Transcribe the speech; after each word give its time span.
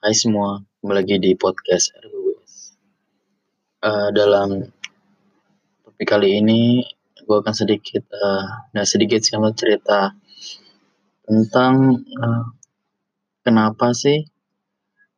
Hai 0.00 0.16
semua, 0.16 0.64
kembali 0.80 0.96
lagi 0.96 1.20
di 1.20 1.36
podcast 1.36 1.92
RWS. 1.92 2.72
Uh, 3.84 4.08
dalam 4.16 4.72
topik 5.84 6.08
kali 6.08 6.40
ini, 6.40 6.80
gue 7.20 7.36
akan 7.36 7.52
sedikit, 7.52 8.08
uh, 8.08 8.64
nah 8.72 8.88
sedikit 8.88 9.20
sih 9.20 9.36
cerita 9.52 10.16
tentang 11.28 12.00
uh, 12.16 12.48
kenapa 13.44 13.92
sih 13.92 14.24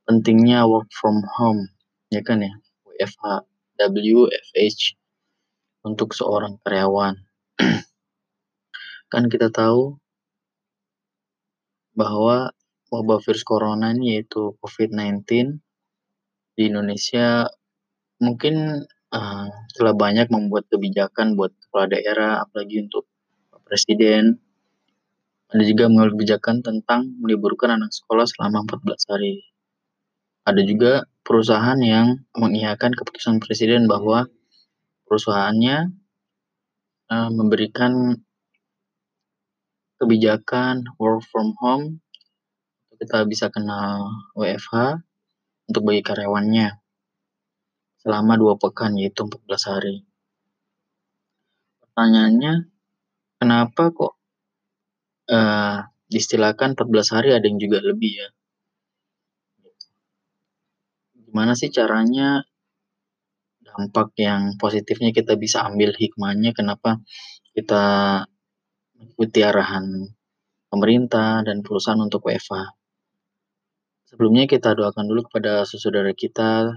pentingnya 0.03 0.67
work 0.67 0.91
from 0.91 1.23
home, 1.31 1.71
ya 2.11 2.19
kan 2.27 2.43
ya, 2.43 2.51
WFH, 2.83 3.47
WFH 3.79 4.99
untuk 5.87 6.11
seorang 6.11 6.59
karyawan. 6.67 7.23
kan 9.15 9.31
kita 9.31 9.47
tahu 9.47 9.95
bahwa 11.95 12.51
wabah 12.93 13.25
virus 13.25 13.41
corona 13.49 13.97
ini 13.97 14.21
yaitu 14.21 14.53
COVID-19 14.61 15.25
di 16.53 16.63
Indonesia 16.69 17.49
mungkin 18.21 18.85
uh, 19.13 19.47
telah 19.75 19.95
banyak 19.97 20.29
membuat 20.29 20.69
kebijakan 20.69 21.35
buat 21.35 21.51
kepala 21.69 21.89
daerah, 21.89 22.45
apalagi 22.45 22.85
untuk 22.85 23.09
presiden. 23.65 24.37
Ada 25.53 25.69
juga 25.69 25.89
mengambil 25.89 26.17
kebijakan 26.17 26.65
tentang 26.65 27.13
meliburkan 27.21 27.77
anak 27.77 27.93
sekolah 27.93 28.25
selama 28.25 28.65
14 28.69 29.13
hari. 29.13 29.45
Ada 30.49 30.65
juga 30.65 30.93
perusahaan 31.23 31.77
yang 31.81 32.25
mengiyakan 32.33 32.97
keputusan 32.97 33.37
presiden 33.41 33.85
bahwa 33.85 34.29
perusahaannya 35.09 35.93
uh, 37.13 37.31
memberikan 37.31 38.17
kebijakan 40.01 40.89
work 40.97 41.23
from 41.29 41.53
home 41.61 42.03
kita 43.03 43.27
bisa 43.27 43.51
kenal 43.51 44.15
WFH 44.39 45.03
untuk 45.67 45.83
bagi 45.91 46.07
karyawannya 46.07 46.79
selama 47.99 48.39
dua 48.39 48.55
pekan 48.55 48.95
yaitu 48.95 49.27
14 49.27 49.71
hari. 49.75 50.07
Pertanyaannya, 51.83 52.71
kenapa 53.43 53.91
kok 53.91 54.15
uh, 55.35 55.83
distilahkan 56.07 56.79
14 56.79 57.15
hari 57.15 57.35
ada 57.35 57.43
yang 57.43 57.59
juga 57.59 57.83
lebih 57.83 58.23
ya? 58.23 58.29
Gimana 61.27 61.59
sih 61.59 61.75
caranya 61.75 62.47
dampak 63.67 64.15
yang 64.15 64.55
positifnya 64.63 65.11
kita 65.11 65.35
bisa 65.35 65.67
ambil 65.67 65.91
hikmahnya 65.91 66.55
kenapa 66.55 67.03
kita 67.51 67.83
mengikuti 68.95 69.41
arahan 69.43 70.07
pemerintah 70.71 71.43
dan 71.43 71.67
perusahaan 71.67 71.99
untuk 71.99 72.31
WFH. 72.31 72.82
Sebelumnya 74.13 74.45
kita 74.45 74.77
doakan 74.77 75.09
dulu 75.09 75.25
kepada 75.25 75.65
saudara 75.65 76.13
kita 76.13 76.69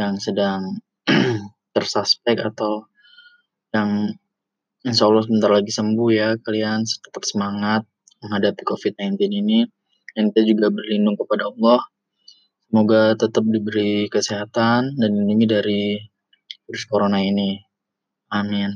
yang 0.00 0.16
sedang 0.16 0.80
tersuspek 1.76 2.40
atau 2.40 2.88
yang 3.76 4.16
insya 4.80 5.04
Allah 5.04 5.28
sebentar 5.28 5.52
lagi 5.52 5.68
sembuh 5.68 6.08
ya. 6.08 6.40
Kalian 6.40 6.88
tetap 6.88 7.20
semangat 7.28 7.84
menghadapi 8.24 8.64
COVID-19 8.64 9.20
ini. 9.28 9.68
Dan 10.16 10.32
kita 10.32 10.40
juga 10.48 10.72
berlindung 10.72 11.20
kepada 11.20 11.52
Allah. 11.52 11.84
Semoga 12.72 13.12
tetap 13.12 13.44
diberi 13.44 14.08
kesehatan 14.08 14.96
dan 14.96 15.08
dilindungi 15.12 15.44
dari 15.44 16.00
virus 16.64 16.88
corona 16.88 17.20
ini. 17.20 17.60
Amin. 18.32 18.72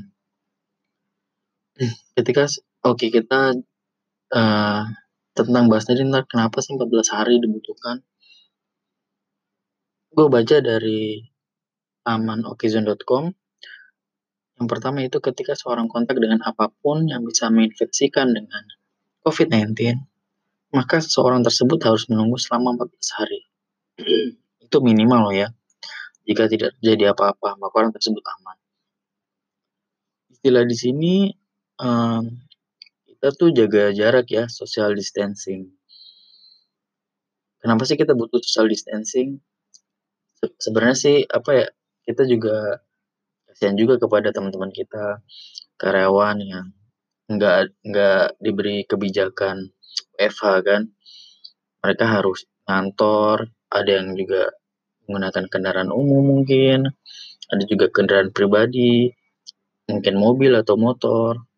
Ketika 2.13 2.45
oke 2.85 3.01
okay, 3.01 3.09
kita 3.09 3.57
uh, 4.37 4.81
tentang 5.45 5.71
bahas 5.71 5.85
tadi 5.87 6.03
ntar 6.07 6.25
kenapa 6.25 6.59
sih 6.63 6.75
14 6.75 7.15
hari 7.15 7.39
dibutuhkan 7.43 8.01
gue 10.09 10.27
baca 10.27 10.57
dari 10.59 11.23
aman 12.07 12.43
okezone.com 12.49 13.31
yang 14.59 14.67
pertama 14.67 14.99
itu 14.99 15.23
ketika 15.23 15.55
seorang 15.55 15.87
kontak 15.87 16.19
dengan 16.19 16.43
apa 16.43 16.67
pun 16.83 17.07
yang 17.07 17.23
bisa 17.23 17.47
menginfeksikan 17.47 18.27
dengan 18.35 18.67
COVID-19, 19.23 19.71
maka 20.75 20.99
seseorang 20.99 21.47
tersebut 21.47 21.79
harus 21.87 22.11
menunggu 22.11 22.35
selama 22.35 22.75
14 22.75 23.17
hari. 23.19 23.41
itu 24.67 24.77
minimal 24.83 25.31
loh 25.31 25.35
ya. 25.35 25.47
Jika 26.27 26.51
tidak 26.51 26.75
terjadi 26.77 27.15
apa-apa, 27.15 27.55
maka 27.55 27.73
orang 27.79 27.95
tersebut 27.95 28.19
aman. 28.19 28.57
Istilah 30.35 30.67
di 30.67 30.75
sini 30.75 31.13
um, 31.79 32.27
kita 33.19 33.35
tuh 33.35 33.51
jaga 33.51 33.91
jarak 33.91 34.31
ya, 34.31 34.47
social 34.47 34.95
distancing. 34.95 35.67
Kenapa 37.59 37.83
sih 37.83 37.99
kita 37.99 38.15
butuh 38.15 38.39
social 38.39 38.71
distancing? 38.71 39.43
Se 40.39 40.47
sebenarnya 40.55 40.95
sih 40.95 41.17
apa 41.27 41.51
ya, 41.51 41.67
kita 42.07 42.23
juga 42.23 42.79
kasihan 43.51 43.75
juga 43.75 43.99
kepada 43.99 44.31
teman-teman 44.31 44.71
kita, 44.71 45.19
karyawan 45.75 46.39
yang 46.39 46.71
nggak 47.27 47.75
nggak 47.83 48.39
diberi 48.39 48.87
kebijakan 48.87 49.67
WFH 50.15 50.43
kan. 50.63 50.81
Mereka 51.83 52.05
harus 52.07 52.47
kantor, 52.63 53.51
ada 53.67 53.99
yang 53.99 54.15
juga 54.15 54.47
menggunakan 55.11 55.43
kendaraan 55.51 55.91
umum 55.91 56.39
mungkin, 56.39 56.87
ada 57.51 57.63
juga 57.67 57.91
kendaraan 57.91 58.31
pribadi, 58.31 59.11
mungkin 59.91 60.15
mobil 60.15 60.55
atau 60.55 60.79
motor 60.79 61.48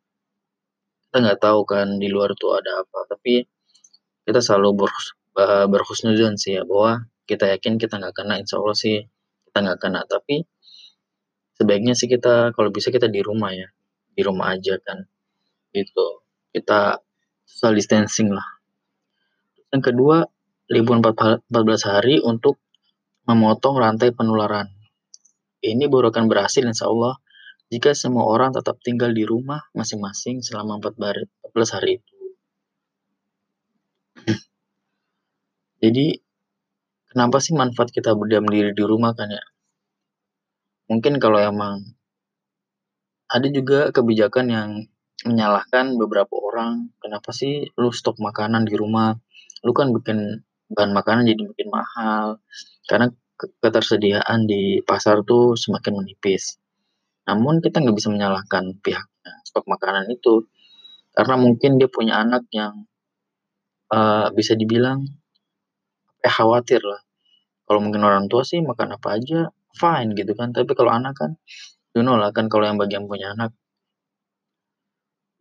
kita 1.11 1.27
nggak 1.27 1.43
tahu 1.43 1.67
kan 1.67 1.99
di 1.99 2.07
luar 2.07 2.31
tuh 2.39 2.55
ada 2.55 2.87
apa. 2.87 3.03
Tapi 3.11 3.43
kita 4.23 4.39
selalu 4.39 4.79
ber, 4.79 4.91
berhusnuzon 5.67 6.39
sih 6.39 6.55
ya 6.55 6.63
bahwa 6.63 7.03
kita 7.27 7.51
yakin 7.51 7.75
kita 7.75 7.99
nggak 7.99 8.15
kena 8.15 8.39
insya 8.39 8.63
Allah 8.63 8.79
sih 8.79 9.03
kita 9.51 9.57
nggak 9.59 9.79
kena. 9.83 10.07
Tapi 10.07 10.39
sebaiknya 11.59 11.99
sih 11.99 12.07
kita 12.07 12.55
kalau 12.55 12.71
bisa 12.71 12.95
kita 12.95 13.11
di 13.11 13.19
rumah 13.19 13.51
ya 13.51 13.67
di 14.15 14.23
rumah 14.23 14.55
aja 14.55 14.79
kan. 14.79 15.03
Gitu. 15.75 16.23
Kita 16.55 16.95
social 17.43 17.75
distancing 17.75 18.31
lah. 18.31 18.47
Yang 19.75 19.91
kedua 19.91 20.23
libur 20.71 20.95
14 20.95 21.43
hari 21.91 22.23
untuk 22.23 22.55
memotong 23.27 23.75
rantai 23.75 24.15
penularan. 24.15 24.71
Ini 25.59 25.91
baru 25.91 26.07
akan 26.07 26.31
berhasil 26.31 26.63
insya 26.63 26.87
Allah 26.87 27.19
jika 27.71 27.95
semua 27.95 28.27
orang 28.27 28.51
tetap 28.51 28.83
tinggal 28.83 29.15
di 29.15 29.23
rumah 29.23 29.63
masing-masing 29.71 30.43
selama 30.43 30.83
14 30.83 31.31
hari 31.71 32.03
itu. 32.03 32.15
Jadi, 35.83 36.19
kenapa 37.07 37.39
sih 37.39 37.55
manfaat 37.55 37.95
kita 37.95 38.11
berdiam 38.11 38.43
diri 38.43 38.75
di 38.75 38.83
rumah 38.83 39.15
kan 39.15 39.31
ya? 39.31 39.43
Mungkin 40.91 41.23
kalau 41.23 41.39
emang 41.39 41.95
ada 43.31 43.47
juga 43.47 43.95
kebijakan 43.95 44.45
yang 44.51 44.69
menyalahkan 45.23 45.95
beberapa 45.95 46.35
orang, 46.35 46.91
kenapa 46.99 47.31
sih 47.31 47.71
lu 47.79 47.95
stok 47.95 48.19
makanan 48.19 48.67
di 48.67 48.75
rumah? 48.75 49.15
Lu 49.63 49.71
kan 49.71 49.95
bikin 49.95 50.43
bahan 50.67 50.91
makanan 50.91 51.23
jadi 51.23 51.39
makin 51.47 51.67
mahal, 51.71 52.25
karena 52.91 53.07
ketersediaan 53.63 54.43
di 54.43 54.83
pasar 54.83 55.23
tuh 55.23 55.55
semakin 55.55 56.03
menipis. 56.03 56.60
Namun 57.29 57.61
kita 57.61 57.81
nggak 57.81 57.95
bisa 57.97 58.09
menyalahkan 58.09 58.77
pihaknya 58.81 59.33
stok 59.45 59.65
makanan 59.69 60.09
itu, 60.09 60.47
karena 61.13 61.35
mungkin 61.37 61.77
dia 61.77 61.89
punya 61.91 62.21
anak 62.23 62.47
yang 62.55 62.87
uh, 63.93 64.31
bisa 64.33 64.57
dibilang 64.57 65.05
eh 66.21 66.33
khawatir 66.33 66.81
lah. 66.81 67.01
Kalau 67.65 67.79
mungkin 67.83 68.03
orang 68.03 68.25
tua 68.31 68.43
sih 68.45 68.59
makan 68.61 68.97
apa 68.97 69.17
aja 69.17 69.49
fine 69.77 70.17
gitu 70.17 70.33
kan, 70.35 70.51
tapi 70.51 70.71
kalau 70.73 70.91
anak 70.91 71.13
kan 71.17 71.31
you 71.95 72.01
know 72.03 72.15
lah 72.15 72.31
kan 72.31 72.47
kalau 72.47 72.65
yang 72.67 72.79
bagian 72.79 73.05
punya 73.07 73.35
anak 73.35 73.51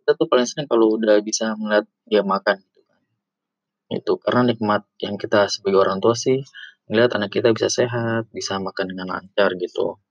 kita 0.02 0.18
tuh 0.18 0.26
paling 0.26 0.46
sering 0.48 0.66
kalau 0.66 0.98
udah 0.98 1.22
bisa 1.22 1.54
melihat 1.54 1.86
dia 2.10 2.22
makan 2.26 2.58
gitu 2.66 2.80
kan. 2.82 3.00
Itu 3.94 4.12
karena 4.18 4.50
nikmat 4.50 4.82
yang 4.98 5.14
kita 5.14 5.46
sebagai 5.46 5.78
orang 5.86 6.02
tua 6.02 6.18
sih 6.18 6.42
melihat 6.90 7.14
anak 7.14 7.30
kita 7.30 7.54
bisa 7.54 7.70
sehat, 7.70 8.26
bisa 8.34 8.58
makan 8.58 8.90
dengan 8.90 9.06
lancar 9.14 9.54
gitu. 9.54 10.02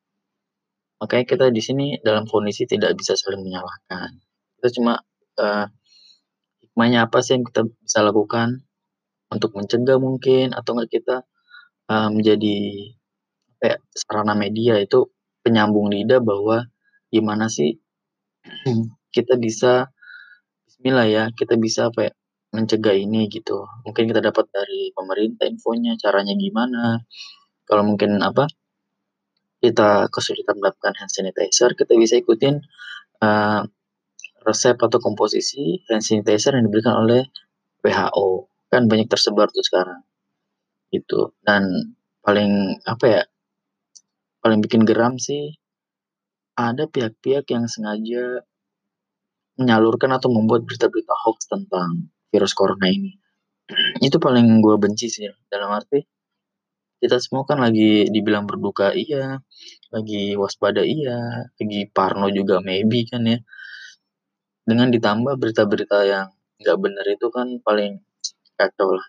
Makanya 0.99 1.25
kita 1.25 1.45
di 1.49 1.61
sini 1.63 1.85
dalam 2.03 2.27
kondisi 2.27 2.67
tidak 2.67 2.95
bisa 2.99 3.15
saling 3.15 3.39
menyalahkan. 3.43 4.19
Kita 4.59 4.67
cuma 4.75 4.99
uh, 5.39 5.65
hikmahnya 6.59 7.07
apa 7.07 7.23
sih 7.23 7.39
yang 7.39 7.47
kita 7.47 7.67
bisa 7.67 7.99
lakukan 8.03 8.67
untuk 9.31 9.55
mencegah 9.55 9.95
mungkin 9.95 10.51
atau 10.51 10.75
enggak 10.75 10.99
kita 10.99 11.15
uh, 11.87 12.09
menjadi 12.11 12.57
kayak 13.59 13.79
sarana 13.95 14.35
media 14.35 14.79
itu 14.79 15.07
penyambung 15.43 15.91
lidah 15.91 16.19
bahwa 16.19 16.67
gimana 17.11 17.47
sih 17.47 17.79
kita 19.15 19.35
bisa 19.39 19.91
Bismillah 20.67 21.07
ya 21.11 21.23
kita 21.35 21.59
bisa 21.59 21.91
apa 21.91 22.07
ya 22.07 22.11
mencegah 22.55 22.95
ini 22.95 23.29
gitu 23.29 23.67
mungkin 23.85 24.09
kita 24.09 24.23
dapat 24.23 24.47
dari 24.49 24.89
pemerintah 24.95 25.45
infonya 25.45 25.99
caranya 25.99 26.33
gimana 26.33 27.03
kalau 27.67 27.85
mungkin 27.85 28.17
apa 28.25 28.49
kita 29.59 30.07
kesulitan 30.07 30.55
mendapatkan 30.59 30.95
hand 30.95 31.11
sanitizer, 31.11 31.75
kita 31.75 31.91
bisa 31.99 32.15
ikutin 32.15 32.63
uh, 33.19 33.61
resep 34.47 34.79
atau 34.79 34.99
komposisi 35.03 35.83
hand 35.91 36.03
sanitizer 36.03 36.55
yang 36.55 36.67
diberikan 36.71 37.03
oleh 37.03 37.27
WHO. 37.83 38.47
Kan 38.71 38.87
banyak 38.87 39.11
tersebar 39.11 39.51
tuh 39.51 39.63
sekarang. 39.63 39.99
Itu, 40.89 41.35
dan 41.43 41.93
paling 42.23 42.81
apa 42.87 43.05
ya, 43.05 43.23
paling 44.39 44.63
bikin 44.63 44.87
geram 44.87 45.19
sih, 45.19 45.59
ada 46.55 46.87
pihak-pihak 46.87 47.45
yang 47.51 47.67
sengaja 47.67 48.43
menyalurkan 49.59 50.15
atau 50.15 50.31
membuat 50.31 50.63
berita-berita 50.63 51.11
hoaks 51.27 51.51
tentang 51.51 52.07
virus 52.31 52.55
corona 52.55 52.87
ini. 52.87 53.19
Itu 54.07 54.23
paling 54.23 54.63
gue 54.63 54.75
benci 54.79 55.11
sih, 55.11 55.27
dalam 55.51 55.75
arti 55.75 55.99
kita 56.99 57.17
semua 57.23 57.47
kan 57.47 57.63
lagi 57.63 58.11
dibilang 58.11 58.43
berduka 58.43 58.91
iya, 58.91 59.39
lagi 59.95 60.35
waspada 60.35 60.83
iya, 60.83 61.47
lagi 61.55 61.87
parno 61.95 62.27
juga 62.27 62.59
maybe 62.59 63.07
kan 63.07 63.23
ya. 63.23 63.39
Dengan 64.67 64.91
ditambah 64.91 65.39
berita-berita 65.39 65.97
yang 66.05 66.27
nggak 66.59 66.77
bener 66.83 67.05
itu 67.15 67.27
kan 67.31 67.47
paling 67.63 68.03
kacau 68.59 68.99
lah. 68.99 69.07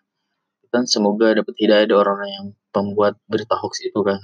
Dan 0.71 0.87
semoga 0.87 1.35
dapat 1.35 1.55
hidayah 1.59 1.87
dari 1.91 1.99
orang-orang 1.99 2.31
yang 2.31 2.47
pembuat 2.71 3.19
berita 3.27 3.59
hoax 3.59 3.83
itu 3.83 4.01
kan. 4.07 4.23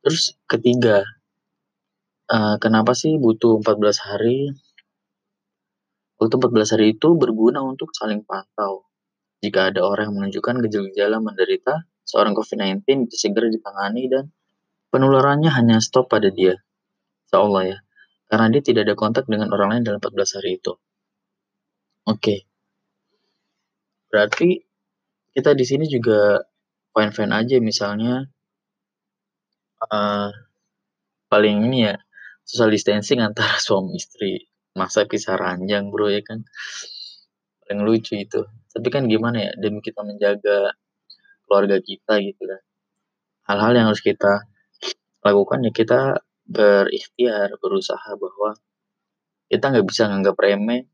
Terus 0.00 0.32
ketiga, 0.48 1.04
uh, 2.32 2.56
kenapa 2.56 2.96
sih 2.96 3.20
butuh 3.20 3.60
14 3.60 4.00
hari? 4.08 4.56
Waktu 6.16 6.34
14 6.34 6.72
hari 6.74 6.86
itu 6.96 7.12
berguna 7.14 7.60
untuk 7.60 7.92
saling 7.92 8.24
pantau. 8.24 8.87
Jika 9.38 9.70
ada 9.70 9.86
orang 9.86 10.10
yang 10.10 10.16
menunjukkan 10.18 10.54
gejala-gejala 10.66 11.22
menderita 11.22 11.86
seorang 12.02 12.34
COVID-19 12.34 13.06
bisa 13.06 13.16
segera 13.28 13.46
ditangani 13.46 14.10
dan 14.10 14.24
penularannya 14.90 15.52
hanya 15.52 15.78
stop 15.78 16.10
pada 16.10 16.32
dia. 16.32 16.58
Seolah 17.30 17.64
ya. 17.68 17.78
Karena 18.28 18.46
dia 18.52 18.62
tidak 18.64 18.82
ada 18.90 18.94
kontak 18.98 19.24
dengan 19.30 19.54
orang 19.54 19.78
lain 19.78 19.82
dalam 19.86 20.00
14 20.02 20.36
hari 20.40 20.58
itu. 20.58 20.72
Oke. 22.08 22.18
Okay. 22.18 22.38
Berarti 24.08 24.48
kita 25.36 25.54
di 25.54 25.64
sini 25.68 25.84
juga 25.86 26.40
fine-fine 26.96 27.30
aja 27.30 27.56
misalnya 27.62 28.26
uh, 29.86 30.30
paling 31.28 31.68
ini 31.68 31.92
ya 31.92 31.94
social 32.42 32.72
distancing 32.72 33.20
antara 33.22 33.60
suami 33.64 33.94
istri 33.94 34.48
masa 34.74 35.04
pisah 35.04 35.36
ranjang 35.38 35.92
bro 35.92 36.08
ya 36.08 36.24
kan 36.24 36.42
paling 37.62 37.84
lucu 37.84 38.18
itu 38.18 38.42
tapi 38.78 38.88
kan 38.94 39.10
gimana 39.10 39.50
ya 39.50 39.52
demi 39.58 39.82
kita 39.82 40.06
menjaga 40.06 40.78
keluarga 41.50 41.82
kita 41.82 42.22
gitu 42.22 42.42
kan 42.46 42.62
hal-hal 43.50 43.72
yang 43.74 43.86
harus 43.90 44.04
kita 44.04 44.46
lakukan 45.26 45.66
ya 45.66 45.72
kita 45.74 46.00
berikhtiar 46.46 47.58
berusaha 47.58 48.14
bahwa 48.14 48.54
kita 49.50 49.64
nggak 49.74 49.86
bisa 49.90 50.06
nganggap 50.06 50.36
remeh 50.38 50.86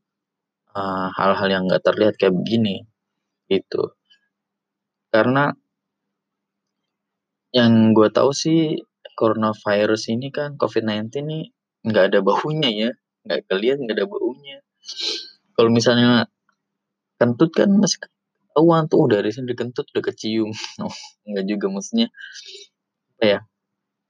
uh, 0.73 1.13
hal-hal 1.13 1.47
yang 1.47 1.63
nggak 1.69 1.83
terlihat 1.85 2.17
kayak 2.17 2.33
begini 2.33 2.89
gitu 3.45 3.93
karena 5.13 5.53
yang 7.55 7.95
gue 7.95 8.11
tahu 8.11 8.35
sih 8.35 8.83
coronavirus 9.15 10.11
ini 10.11 10.27
kan 10.27 10.59
COVID-19 10.59 11.23
ini 11.23 11.39
nggak 11.87 12.05
ada 12.11 12.19
baunya 12.19 12.69
ya, 12.73 12.91
nggak 13.23 13.47
kelihatan 13.47 13.87
nggak 13.87 13.97
ada 14.03 14.07
baunya. 14.11 14.57
Kalau 15.55 15.71
misalnya 15.71 16.27
kentut 17.19 17.51
kan 17.55 17.69
masih 17.71 17.99
ketahuan 18.03 18.87
tuh 18.91 19.07
dari 19.11 19.29
sini 19.31 19.53
kentut 19.55 19.87
udah 19.91 20.03
kecium. 20.03 20.51
Oh, 20.83 20.95
nggak 21.27 21.45
juga 21.47 21.65
maksudnya 21.71 22.07
apa 23.17 23.23
ya? 23.25 23.39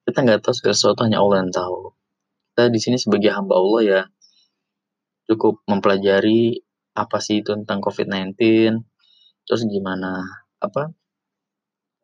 Kita 0.05 0.17
nggak 0.21 0.39
tahu 0.45 0.53
segala 0.53 0.75
sesuatu 0.77 1.01
hanya 1.05 1.17
Allah 1.21 1.37
yang 1.45 1.51
tahu. 1.53 1.93
Kita 2.53 2.63
di 2.69 2.79
sini 2.81 2.97
sebagai 3.01 3.31
hamba 3.33 3.57
Allah 3.57 3.81
ya 3.83 4.01
cukup 5.25 5.65
mempelajari 5.65 6.61
apa 6.95 7.17
sih 7.19 7.41
itu 7.41 7.51
tentang 7.57 7.81
COVID-19, 7.81 8.37
terus 9.45 9.61
gimana 9.65 10.21
apa 10.61 10.93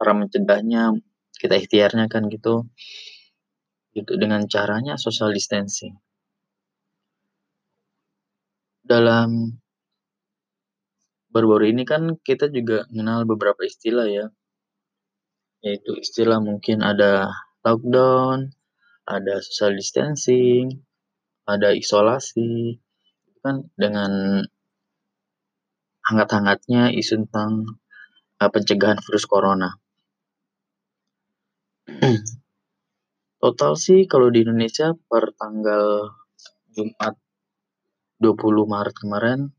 cara 0.01 0.17
mencegahnya 0.17 0.97
kita 1.37 1.61
ikhtiarnya 1.61 2.09
kan 2.09 2.25
gitu 2.29 2.65
gitu 3.93 4.17
dengan 4.17 4.41
caranya 4.49 4.97
social 4.97 5.29
distancing 5.29 5.93
dalam 8.81 9.60
baru-baru 11.31 11.71
ini 11.71 11.83
kan 11.87 12.19
kita 12.21 12.51
juga 12.51 12.85
mengenal 12.91 13.23
beberapa 13.25 13.63
istilah 13.63 14.07
ya 14.07 14.27
yaitu 15.61 15.97
istilah 15.97 16.41
mungkin 16.41 16.83
ada 16.83 17.31
lockdown 17.63 18.51
ada 19.05 19.39
social 19.39 19.77
distancing 19.77 20.83
ada 21.45 21.73
isolasi 21.73 22.77
kan 23.41 23.65
dengan 23.73 24.43
hangat-hangatnya 26.05 26.93
isu 26.93 27.25
tentang 27.25 27.77
uh, 28.41 28.49
pencegahan 28.49 28.99
virus 29.01 29.25
corona. 29.29 29.77
Total 33.41 33.73
sih 33.73 34.05
kalau 34.05 34.29
di 34.29 34.45
Indonesia 34.45 34.93
per 35.09 35.33
tanggal 35.33 36.13
Jumat 36.73 37.17
20 38.21 38.37
Maret 38.69 38.95
kemarin, 38.97 39.49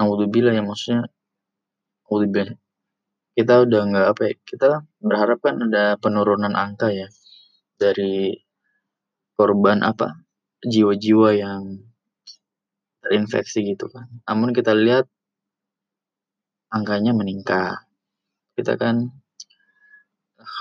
Alhamdulillah 0.00 0.56
ya 0.56 0.64
maksudnya, 0.64 1.04
Alhamdulillah 2.08 2.56
kita 3.36 3.54
udah 3.68 3.80
nggak 3.92 4.06
apa 4.16 4.22
ya, 4.32 4.34
kita 4.48 4.68
berharap 4.96 5.38
kan 5.44 5.60
ada 5.60 6.00
penurunan 6.00 6.56
angka 6.56 6.88
ya 6.88 7.08
dari 7.76 8.32
korban 9.36 9.84
apa 9.84 10.24
jiwa-jiwa 10.64 11.36
yang 11.36 11.84
terinfeksi 13.04 13.76
gitu 13.76 13.92
kan. 13.92 14.08
Namun 14.24 14.56
kita 14.56 14.72
lihat 14.72 15.04
angkanya 16.72 17.12
meningkat. 17.12 17.80
Kita 18.56 18.80
kan 18.80 19.08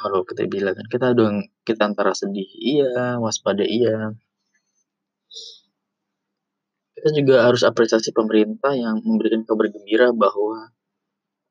kalau 0.03 0.23
kita 0.23 0.47
bilang 0.47 0.75
kan 0.75 0.87
kita 0.87 1.07
dong 1.15 1.47
kita 1.63 1.87
antara 1.87 2.11
sedih 2.11 2.47
iya, 2.59 3.19
waspada 3.19 3.63
iya. 3.63 4.15
Kita 6.99 7.15
juga 7.15 7.47
harus 7.47 7.63
apresiasi 7.63 8.11
pemerintah 8.11 8.75
yang 8.75 8.99
memberikan 8.99 9.47
kabar 9.47 9.71
gembira 9.71 10.11
bahwa 10.11 10.67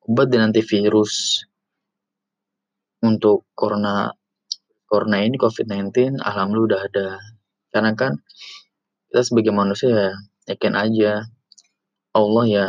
obat 0.05 0.29
dan 0.29 0.53
antivirus 0.53 1.41
untuk 3.01 3.49
corona 3.57 4.13
corona 4.85 5.25
ini 5.25 5.41
COVID-19 5.41 6.21
alhamdulillah 6.21 6.69
udah 6.69 6.81
ada. 6.85 7.09
Karena 7.73 7.97
kan 7.97 8.21
kita 9.09 9.25
sebagai 9.25 9.49
manusia 9.49 9.89
ya 9.89 10.13
yakin 10.53 10.77
aja 10.77 11.25
Allah 12.13 12.45
ya 12.45 12.65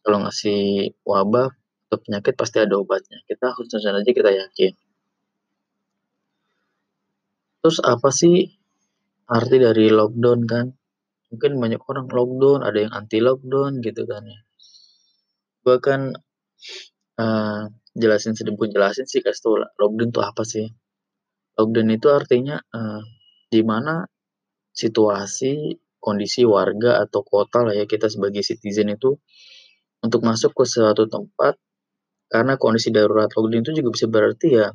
kalau 0.00 0.24
ngasih 0.24 0.96
wabah 1.04 1.52
atau 1.52 1.98
penyakit 2.00 2.40
pasti 2.40 2.56
ada 2.56 2.80
obatnya. 2.80 3.20
Kita 3.28 3.52
harus 3.52 3.68
aja 3.68 4.00
kita 4.00 4.32
yakin. 4.32 4.72
Terus 7.60 7.84
apa 7.84 8.08
sih 8.08 8.48
arti 9.28 9.60
dari 9.60 9.92
lockdown 9.92 10.40
kan? 10.48 10.72
Mungkin 11.34 11.58
banyak 11.58 11.82
orang 11.90 12.06
lockdown, 12.06 12.62
ada 12.62 12.78
yang 12.78 12.92
anti 12.94 13.18
lockdown 13.18 13.82
gitu 13.82 14.06
kan 14.06 14.22
ya. 14.22 14.40
Gua 15.66 15.82
kan 15.82 16.14
uh, 17.18 17.62
jelasin 17.98 18.38
sedikit 18.38 18.70
jelasin 18.70 19.10
sih 19.10 19.18
kasih 19.18 19.42
tau 19.42 19.54
lockdown 19.58 20.14
itu 20.14 20.20
apa 20.22 20.42
sih? 20.46 20.66
Lockdown 21.58 21.90
itu 21.90 22.06
artinya 22.14 22.62
uh, 22.70 23.02
di 23.50 23.60
mana 23.66 24.06
situasi 24.70 25.74
kondisi 25.98 26.46
warga 26.46 27.02
atau 27.02 27.26
kota 27.26 27.66
lah 27.66 27.74
ya 27.74 27.88
kita 27.88 28.06
sebagai 28.06 28.44
citizen 28.44 28.92
itu 28.92 29.16
untuk 30.04 30.20
masuk 30.20 30.52
ke 30.52 30.68
suatu 30.68 31.08
tempat 31.08 31.56
karena 32.28 32.60
kondisi 32.60 32.92
darurat 32.92 33.32
lockdown 33.32 33.64
itu 33.64 33.72
juga 33.80 33.90
bisa 33.94 34.06
berarti 34.10 34.46
ya 34.52 34.68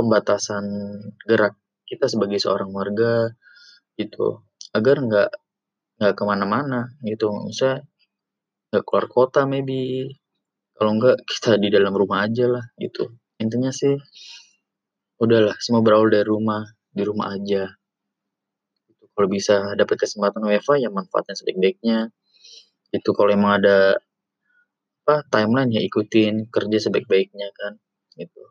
pembatasan 0.00 0.64
gerak 1.28 1.60
kita 1.84 2.10
sebagai 2.10 2.40
seorang 2.42 2.72
warga 2.72 3.30
gitu 3.96 4.44
agar 4.72 4.96
nggak 5.00 5.30
nggak 5.96 6.14
ke 6.18 6.22
mana-mana 6.28 6.80
gitu 7.04 7.32
misalnya 7.46 7.84
nggak 8.72 8.84
keluar 8.84 9.06
kota 9.08 9.40
maybe 9.48 10.12
kalau 10.76 10.96
nggak 10.98 11.16
kita 11.24 11.56
di 11.56 11.68
dalam 11.72 11.92
rumah 11.96 12.28
aja 12.28 12.46
lah 12.50 12.64
gitu 12.76 13.08
intinya 13.40 13.72
sih 13.72 13.96
udahlah 15.22 15.56
semua 15.60 15.80
berawal 15.80 16.12
dari 16.12 16.26
rumah 16.28 16.62
di 16.92 17.02
rumah 17.04 17.32
aja 17.32 17.64
gitu. 18.88 19.04
kalau 19.16 19.28
bisa 19.32 19.72
dapat 19.80 19.96
kesempatan 19.96 20.44
WiFi 20.44 20.84
ya 20.84 20.90
manfaatnya 20.92 21.34
sebaik-baiknya 21.36 22.12
itu 22.94 23.10
kalau 23.16 23.30
emang 23.32 23.60
ada 23.60 23.98
apa, 25.06 25.22
timeline 25.30 25.70
ya 25.70 25.82
ikutin, 25.86 26.50
kerja 26.50 26.78
sebaik-baiknya 26.82 27.46
kan, 27.54 27.78
gitu. 28.18 28.42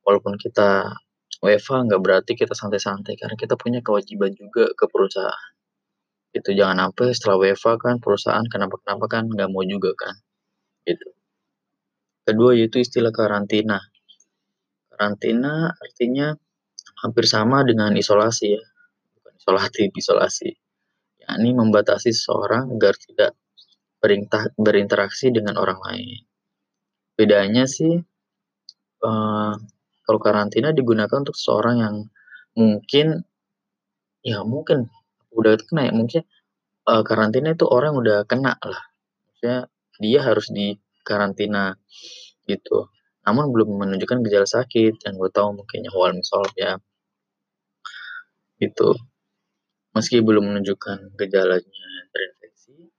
Walaupun 0.00 0.40
kita 0.40 0.96
WFH 1.44 1.92
nggak 1.92 2.00
berarti 2.00 2.32
kita 2.40 2.56
santai-santai, 2.56 3.20
karena 3.20 3.36
kita 3.36 3.54
punya 3.60 3.84
kewajiban 3.84 4.32
juga 4.32 4.72
ke 4.72 4.84
perusahaan. 4.88 5.49
Itu 6.38 6.50
jangan 6.54 6.78
sampai 6.86 7.10
setelah 7.16 7.36
WFH 7.42 7.66
kan 7.84 7.96
perusahaan 8.04 8.46
kenapa-kenapa 8.52 9.06
kan 9.14 9.24
nggak 9.34 9.50
mau 9.50 9.64
juga 9.66 9.90
kan, 9.98 10.14
gitu. 10.88 11.08
Kedua 12.26 12.52
yaitu 12.52 12.84
istilah 12.84 13.12
karantina. 13.16 13.80
Karantina 14.92 15.72
artinya 15.72 16.36
hampir 17.02 17.24
sama 17.28 17.64
dengan 17.64 17.92
isolasi 17.96 18.46
ya, 18.58 18.64
bukan 19.18 19.34
isolatif, 19.40 19.88
isolasi. 20.02 20.50
yakni 21.22 21.54
membatasi 21.54 22.10
seseorang 22.12 22.74
agar 22.74 22.94
tidak 22.98 23.32
berinteraksi 24.58 25.30
dengan 25.34 25.56
orang 25.60 25.80
lain. 25.82 26.20
bedanya 27.18 27.64
sih, 27.68 28.00
eee, 29.04 29.52
kalau 30.06 30.20
karantina 30.22 30.70
digunakan 30.74 31.22
untuk 31.22 31.36
seseorang 31.38 31.76
yang 31.84 31.96
mungkin 32.58 33.24
ya 34.24 34.44
mungkin 34.44 34.88
udah 35.40 35.52
kena 35.68 35.82
ya, 35.90 35.92
mungkin, 35.96 36.22
eee, 36.90 37.02
karantina 37.08 37.48
itu 37.56 37.66
orang 37.68 37.94
udah 38.02 38.18
kena 38.30 38.54
lah, 38.62 38.82
maksudnya 39.28 39.58
dia 40.02 40.20
harus 40.28 40.46
dikarantina 40.52 41.76
gitu, 42.50 42.88
namun 43.26 43.50
belum 43.54 43.68
menunjukkan 43.82 44.20
gejala 44.26 44.48
sakit 44.48 44.94
yang 45.06 45.14
gue 45.20 45.30
tahu 45.34 45.50
mungkin 45.58 45.80
ya 45.86 45.92
awal 45.96 46.12
misal 46.18 46.42
ya. 46.58 46.80
Gitu. 48.58 48.88
Meski 49.96 50.18
belum 50.22 50.44
menunjukkan 50.52 51.16
gejalanya 51.20 51.86
terinfeksi, 52.14 52.90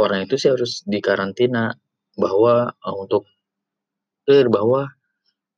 orang 0.00 0.26
itu 0.26 0.34
sih 0.40 0.50
harus 0.54 0.84
dikarantina 0.88 1.74
bahwa, 2.18 2.72
eee, 2.84 2.96
untuk 3.04 3.24
clear 4.26 4.48
bahwa 4.52 4.88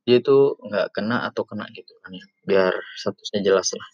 dia 0.09 0.19
itu 0.23 0.57
nggak 0.69 0.89
kena 0.97 1.17
atau 1.29 1.45
kena 1.49 1.67
gitu 1.77 1.93
kan 2.05 2.13
ya, 2.17 2.27
biar 2.49 2.75
statusnya 3.01 3.41
jelas 3.47 3.69
lah. 3.79 3.89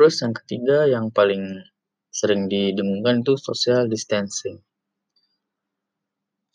Terus 0.00 0.24
yang 0.24 0.32
ketiga 0.32 0.88
yang 0.88 1.12
paling 1.12 1.60
sering 2.08 2.48
didengungkan 2.48 3.20
itu 3.20 3.36
social 3.36 3.84
distancing. 3.84 4.56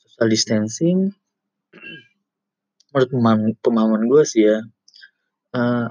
Social 0.02 0.34
distancing 0.34 1.14
menurut 2.90 3.14
pemahaman 3.62 4.10
gue 4.10 4.26
sih 4.26 4.50
ya, 4.50 4.66
eee, 5.54 5.88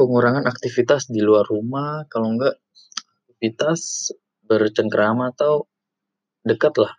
pengurangan 0.00 0.48
aktivitas 0.48 1.12
di 1.12 1.20
luar 1.20 1.44
rumah, 1.44 2.08
kalau 2.08 2.32
enggak 2.32 2.56
aktivitas 3.36 4.08
bercengkerama 4.48 5.36
atau 5.36 5.68
dekat 6.40 6.72
lah. 6.80 6.96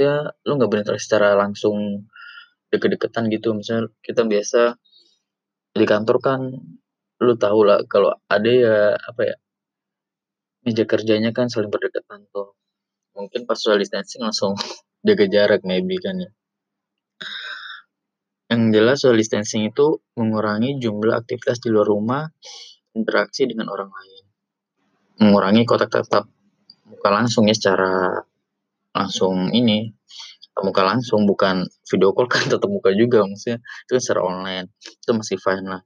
Ya 0.00 0.32
lu 0.48 0.56
nggak 0.56 0.72
berinteraksi 0.72 1.04
secara 1.04 1.36
langsung 1.36 2.08
deket-deketan 2.72 3.28
gitu, 3.28 3.52
misalnya 3.52 3.92
kita 4.00 4.24
biasa 4.24 4.80
di 5.76 5.84
kantor 5.84 6.16
kan 6.24 6.40
lu 7.22 7.34
tahulah 7.38 7.86
kalau 7.86 8.10
ada 8.26 8.50
ya, 8.50 8.76
apa 8.98 9.22
ya, 9.22 9.36
meja 10.62 10.84
kerjanya 10.86 11.30
kan 11.34 11.50
saling 11.50 11.70
berdekatan 11.70 12.26
tuh. 12.30 12.54
Mungkin 13.12 13.44
pas 13.44 13.58
social 13.58 13.82
distancing 13.82 14.22
langsung 14.24 14.54
jaga 15.06 15.26
jarak 15.28 15.60
maybe 15.66 15.98
kan 15.98 16.18
ya. 16.18 16.30
Yang 18.50 18.62
jelas 18.74 18.96
social 19.02 19.18
distancing 19.18 19.62
itu 19.70 20.00
mengurangi 20.18 20.76
jumlah 20.76 21.24
aktivitas 21.24 21.62
di 21.62 21.68
luar 21.72 21.88
rumah, 21.88 22.22
interaksi 22.94 23.48
dengan 23.48 23.72
orang 23.72 23.90
lain. 23.90 24.24
Mengurangi 25.22 25.62
kontak 25.64 25.88
tatap 25.92 26.28
muka 26.88 27.08
langsung 27.08 27.48
ya 27.48 27.54
secara 27.56 28.20
langsung 28.92 29.50
ini, 29.56 29.88
muka 30.60 30.84
langsung 30.84 31.24
bukan 31.24 31.64
video 31.88 32.12
call 32.12 32.28
kan 32.28 32.44
tatap 32.52 32.68
muka 32.68 32.92
juga 32.92 33.24
maksudnya 33.24 33.58
itu 33.88 33.92
secara 33.98 34.20
online, 34.20 34.68
itu 34.84 35.10
masih 35.16 35.36
fine 35.40 35.66
lah. 35.66 35.82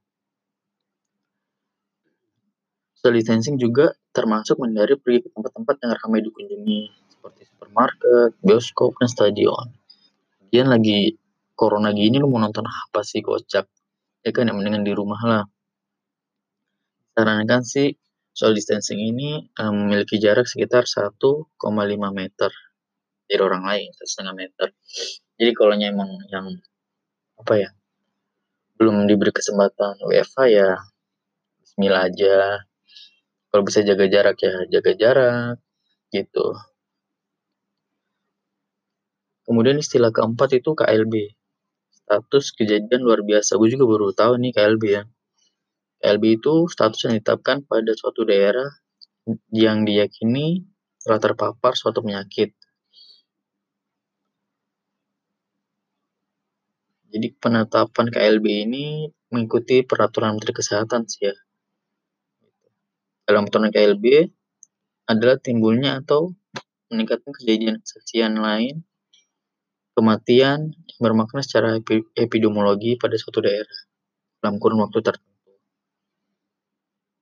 Social 3.06 3.22
distancing 3.22 3.54
juga 3.54 3.94
termasuk 4.10 4.58
menghindari 4.58 4.98
pergi 4.98 5.22
ke 5.22 5.28
tempat-tempat 5.30 5.78
yang 5.78 5.94
ramai 5.94 6.26
dikunjungi, 6.26 6.90
seperti 7.14 7.46
supermarket, 7.46 8.34
bioskop, 8.42 8.98
dan 8.98 9.06
stadion. 9.06 9.70
Lagian 10.42 10.66
lagi 10.66 11.14
corona 11.54 11.94
gini 11.94 12.18
lu 12.18 12.26
mau 12.26 12.42
nonton 12.42 12.66
apa 12.66 13.06
sih 13.06 13.22
kocak, 13.22 13.70
ya 14.26 14.30
kan 14.34 14.50
ya 14.50 14.58
mendingan 14.58 14.82
di 14.82 14.90
rumah 14.90 15.22
lah. 15.22 15.46
Sarankan 17.14 17.62
sih 17.62 17.94
social 18.34 18.58
distancing 18.58 18.98
ini, 18.98 19.54
eee, 19.54 19.70
memiliki 19.70 20.18
jarak 20.18 20.50
sekitar 20.50 20.90
1,5 20.90 22.10
meter 22.10 22.50
dari 23.30 23.38
orang 23.38 23.70
lain, 23.70 23.94
1,5 23.94 24.34
meter. 24.34 24.74
Jadi 25.38 25.50
kalaunya 25.54 25.94
emang 25.94 26.10
yang, 26.34 26.50
apa 27.38 27.54
ya, 27.54 27.70
belum 28.82 29.06
diberi 29.06 29.30
kesempatan 29.30 29.94
WFH 30.02 30.38
ya 30.50 30.74
bismillah 31.62 32.10
aja. 32.10 32.66
Kalau 33.56 33.64
bisa 33.64 33.80
jaga 33.80 34.04
jarak 34.04 34.36
ya 34.44 34.52
jaga 34.68 34.92
jarak, 35.00 35.56
gitu. 36.12 36.44
Kemudian 39.48 39.80
istilah 39.80 40.12
keempat 40.12 40.60
itu 40.60 40.76
KLB, 40.76 41.32
status 41.88 42.52
kejadian 42.52 43.00
luar 43.00 43.24
biasa, 43.24 43.56
gue 43.56 43.68
juga 43.72 43.88
baru 43.88 44.12
tahu 44.12 44.36
nih 44.44 44.52
KLB 44.52 44.84
ya. 44.92 45.02
KLB 46.04 46.36
itu 46.36 46.68
status 46.68 47.08
yang 47.08 47.16
ditetapkan 47.16 47.64
pada 47.64 47.96
suatu 47.96 48.28
daerah 48.28 48.68
yang 49.48 49.88
diyakini 49.88 50.68
telah 51.00 51.16
terpapar 51.16 51.72
suatu 51.72 52.04
penyakit. 52.04 52.52
Jadi 57.08 57.32
penetapan 57.40 58.12
KLB 58.12 58.46
ini 58.68 59.08
mengikuti 59.32 59.80
peraturan 59.80 60.36
Menteri 60.36 60.52
Kesehatan 60.52 61.08
sih 61.08 61.32
ya. 61.32 61.45
Dalam 63.26 63.42
peraturan 63.50 63.74
KLB 63.74 64.06
adalah 65.10 65.34
timbulnya 65.42 65.98
atau 65.98 66.30
meningkatkan 66.94 67.34
kejadian 67.34 67.82
kesaksian 67.82 68.38
lain, 68.38 68.86
kematian 69.98 70.70
yang 70.70 71.00
bermakna 71.02 71.42
secara 71.42 71.74
epi 71.74 72.06
epidemiologi 72.14 72.94
pada 72.94 73.18
suatu 73.18 73.42
daerah 73.42 73.80
dalam 74.38 74.62
kurun 74.62 74.78
waktu 74.86 75.02
tertentu. 75.02 75.58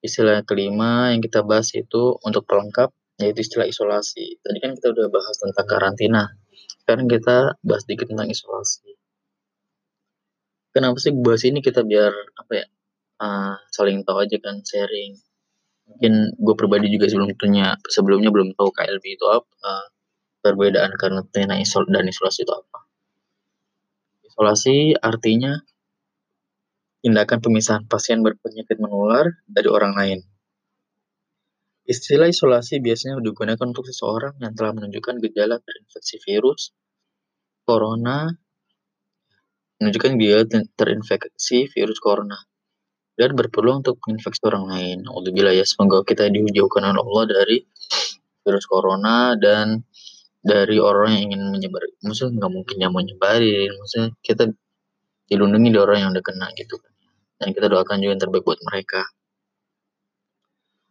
Istilah 0.05 0.45
kelima 0.45 1.17
yang 1.17 1.25
kita 1.25 1.41
bahas 1.41 1.73
itu 1.73 2.21
untuk 2.21 2.45
pelengkap, 2.45 2.93
yaitu 3.17 3.41
istilah 3.41 3.65
isolasi. 3.65 4.37
Tadi 4.45 4.59
kan 4.61 4.77
kita 4.77 4.93
udah 4.93 5.09
bahas 5.09 5.41
tentang 5.41 5.65
karantina, 5.65 6.37
sekarang 6.85 7.09
kita 7.09 7.57
bahas 7.65 7.89
dikit 7.89 8.13
tentang 8.13 8.29
isolasi. 8.29 8.93
Kenapa 10.77 11.01
sih 11.01 11.17
bahas 11.17 11.47
ini 11.49 11.65
kita 11.65 11.81
biar, 11.87 12.13
apa 12.37 12.53
ya, 12.53 12.67
eee, 13.25 13.55
saling 13.73 14.05
tahu 14.05 14.21
aja 14.27 14.37
kan, 14.45 14.61
sharing. 14.61 15.17
Mungkin 15.85 16.13
gue 16.41 16.55
pribadi 16.57 16.89
juga 16.89 17.07
sebelumnya 17.13 17.77
sebelumnya 17.87 18.31
belum 18.33 18.57
tahu 18.57 18.69
KLB 18.73 19.05
itu 19.21 19.27
apa, 19.29 19.93
perbedaan 20.41 20.93
karantina 20.97 21.61
isol 21.61 21.85
dan 21.89 22.09
isolasi 22.09 22.45
itu 22.45 22.53
apa. 22.53 22.79
Isolasi 24.25 24.97
artinya 24.97 25.61
tindakan 27.05 27.39
pemisahan 27.45 27.85
pasien 27.85 28.25
berpenyakit 28.25 28.81
menular 28.81 29.29
dari 29.45 29.69
orang 29.69 29.93
lain. 29.93 30.21
Istilah 31.85 32.33
isolasi 32.33 32.81
biasanya 32.81 33.21
digunakan 33.21 33.61
untuk 33.69 33.85
seseorang 33.85 34.41
yang 34.41 34.57
telah 34.57 34.73
menunjukkan 34.73 35.21
gejala 35.21 35.61
terinfeksi 35.61 36.17
virus 36.25 36.73
corona 37.69 38.33
menunjukkan 39.81 40.13
te 40.49 40.59
terinfeksi 40.81 41.69
virus 41.69 42.01
corona 42.01 42.41
dan 43.15 43.31
berpeluang 43.39 43.87
untuk 43.87 43.99
menginfeksi 44.07 44.43
orang 44.47 44.67
lain. 44.71 44.97
Naudzubillah 45.07 45.55
ya, 45.55 45.65
semoga 45.67 46.03
kita 46.03 46.27
dijauhkan 46.31 46.83
oleh 46.83 47.03
Allah 47.03 47.25
dari 47.31 47.57
virus 48.45 48.67
corona 48.69 49.39
dan 49.41 49.83
dari 50.45 50.77
orang 50.77 51.17
yang 51.17 51.23
ingin 51.33 51.43
menyebar 51.57 51.81
maksudnya 52.05 52.37
nggak 52.37 52.53
mungkin 52.53 52.77
yang 52.77 52.93
mau 52.93 53.01
nyebarin, 53.01 53.73
maksudnya 53.81 54.13
kita 54.21 54.53
dilindungi 55.25 55.73
dari 55.73 55.81
orang 55.81 55.99
yang 56.05 56.11
udah 56.13 56.21
kena 56.21 56.47
gitu 56.53 56.77
kan, 56.77 56.93
dan 57.41 57.49
kita 57.57 57.67
doakan 57.73 57.97
juga 58.05 58.13
yang 58.13 58.21
terbaik 58.21 58.45
buat 58.45 58.61
mereka. 58.69 59.01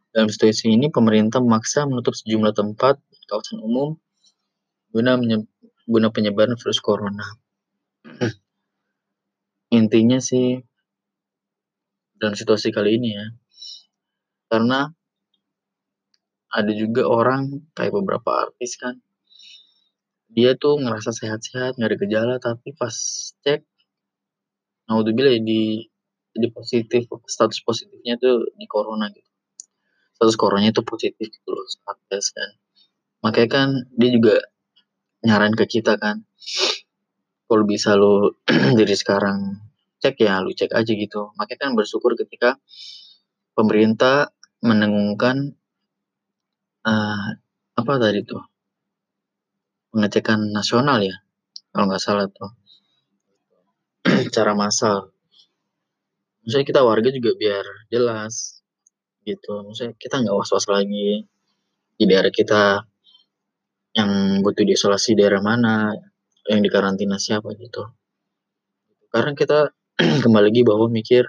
Dalam 0.09 0.29
situasi 0.33 0.73
ini 0.73 0.89
pemerintah 0.89 1.37
memaksa 1.37 1.85
menutup 1.85 2.17
sejumlah 2.17 2.57
tempat, 2.57 2.97
kawasan 3.29 3.61
umum 3.61 3.93
guna 4.89 5.21
guna 5.85 6.07
penyebaran 6.09 6.57
virus 6.57 6.81
corona. 6.81 7.25
Intinya 9.69 10.17
sih 10.17 10.61
dalam 12.23 12.39
situasi 12.39 12.71
kali 12.71 12.95
ini 12.95 13.19
ya, 13.19 13.27
karena 14.47 14.87
ada 16.47 16.71
juga 16.71 17.03
orang 17.03 17.67
kayak 17.75 17.91
beberapa 17.91 18.47
artis 18.47 18.79
kan, 18.79 18.95
dia 20.31 20.55
tuh 20.55 20.79
ngerasa 20.79 21.11
sehat-sehat, 21.11 21.75
nggak 21.75 21.89
ada 21.91 21.97
gejala, 21.99 22.35
tapi 22.39 22.71
pas 22.71 22.95
cek 23.43 23.67
naudzubillah 24.87 25.35
ya 25.35 25.41
di 25.43 25.91
di 26.33 26.47
positif, 26.49 27.11
status 27.27 27.59
positifnya 27.61 28.15
tuh 28.15 28.47
di 28.55 28.65
corona 28.71 29.11
gitu. 29.11 29.27
Status 30.15 30.39
coronanya 30.39 30.71
itu 30.71 30.81
positif 30.87 31.27
gitu 31.27 31.49
loh 31.51 31.67
saat 31.67 31.99
tes 32.07 32.31
kan. 32.31 32.49
Makanya 33.19 33.49
kan 33.51 33.67
dia 33.99 34.09
juga 34.15 34.39
nyaranin 35.27 35.59
ke 35.59 35.67
kita 35.67 35.99
kan, 35.99 36.23
kalau 37.45 37.63
bisa 37.69 37.93
lu 37.93 38.33
dari 38.73 38.95
sekarang 39.01 39.61
cek 40.03 40.15
ya 40.27 40.33
lu 40.45 40.51
cek 40.59 40.71
aja 40.79 40.91
gitu. 41.03 41.21
Makanya 41.39 41.59
kan 41.63 41.71
bersyukur 41.79 42.11
ketika 42.21 42.49
pemerintah 43.57 44.15
mendengungkan, 44.67 45.37
eee, 46.89 47.27
apa 47.79 47.93
tadi 48.03 48.19
tuh, 48.29 48.43
pengecekan 49.91 50.39
nasional 50.57 50.99
ya, 51.09 51.15
kalau 51.71 51.85
nggak 51.89 52.03
salah 52.05 52.27
tuh. 52.37 52.51
Secara 54.27 54.51
massal. 54.61 55.13
Maksudnya 56.43 56.65
kita 56.69 56.81
warga 56.89 57.09
juga 57.17 57.31
biar 57.41 57.65
jelas, 57.93 58.59
gitu. 59.27 59.53
Maksudnya 59.67 59.93
kita 60.03 60.15
nggak 60.23 60.35
was-was 60.39 60.65
lagi 60.75 61.23
di 61.99 62.05
daerah 62.09 62.31
kita 62.33 62.63
yang 63.99 64.41
butuh 64.41 64.65
diisolasi 64.65 65.13
daerah 65.13 65.37
mana, 65.49 65.93
yang 66.49 66.61
dikarantina 66.65 67.17
siapa 67.21 67.53
gitu. 67.61 67.83
Karena 69.13 69.31
kita 69.37 69.59
kembali 70.25 70.49
lagi 70.49 70.65
bahwa 70.65 70.89
mikir 70.89 71.21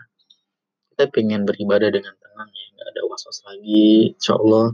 kita 0.89 1.13
pengen 1.13 1.45
beribadah 1.45 1.93
dengan 1.93 2.17
tenang 2.17 2.49
ya, 2.49 2.67
nggak 2.73 2.89
ada 2.97 3.03
was-was 3.13 3.45
lagi, 3.45 4.17
insya 4.17 4.41
Allah. 4.41 4.73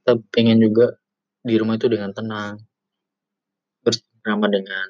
Kita 0.00 0.12
pengen 0.32 0.64
juga 0.64 0.96
di 1.44 1.60
rumah 1.60 1.76
itu 1.76 1.92
dengan 1.92 2.16
tenang, 2.16 2.56
bersama 3.84 4.48
dengan 4.48 4.88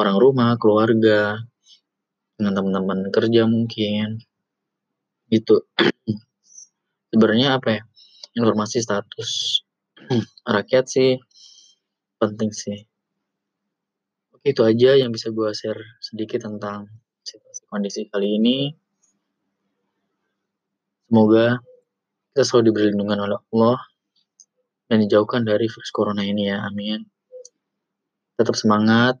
orang 0.00 0.16
rumah, 0.16 0.56
keluarga, 0.56 1.36
dengan 2.40 2.56
teman-teman 2.56 3.12
kerja 3.12 3.44
mungkin, 3.44 4.24
gitu. 5.28 5.68
Sebenarnya 7.12 7.60
apa 7.60 7.68
ya, 7.68 7.82
informasi 8.32 8.80
status 8.80 9.60
rakyat 10.56 10.88
sih 10.88 11.20
penting 12.16 12.48
sih. 12.48 12.88
Itu 14.40 14.64
aja 14.64 14.96
yang 14.96 15.12
bisa 15.12 15.28
gue 15.28 15.52
share 15.52 16.00
sedikit 16.00 16.48
tentang 16.48 16.88
kondisi 17.66 18.06
kali 18.06 18.38
ini. 18.38 18.58
Semoga 21.06 21.62
kita 22.34 22.42
selalu 22.42 22.62
diberi 22.70 22.86
lindungan 22.92 23.20
oleh 23.26 23.38
Allah 23.52 23.78
dan 24.86 25.02
dijauhkan 25.02 25.42
dari 25.42 25.66
virus 25.66 25.90
corona 25.90 26.22
ini 26.22 26.50
ya, 26.50 26.62
amin. 26.66 27.02
Tetap 28.38 28.54
semangat 28.54 29.18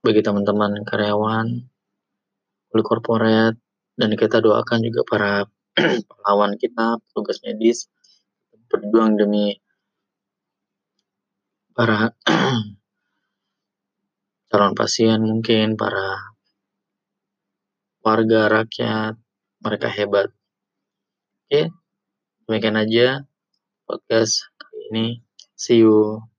bagi 0.00 0.22
teman-teman 0.22 0.86
karyawan, 0.86 1.46
kulit 2.70 2.86
korporat, 2.86 3.54
dan 3.98 4.10
kita 4.14 4.38
doakan 4.38 4.78
juga 4.86 5.00
para 5.04 5.32
pahlawan 6.10 6.54
kita, 6.56 7.02
petugas 7.10 7.42
medis, 7.42 7.90
berjuang 8.70 9.18
demi 9.18 9.58
para 11.74 12.14
calon 14.50 14.74
pasien 14.78 15.18
mungkin, 15.22 15.74
para 15.74 16.29
warga, 18.04 18.40
rakyat, 18.56 19.14
mereka 19.64 19.88
hebat. 19.96 20.28
Oke, 21.46 21.62
demikian 22.46 22.76
aja 22.82 23.06
podcast 23.88 24.34
kali 24.60 24.78
ini. 24.92 25.06
See 25.58 25.82
you. 25.84 26.29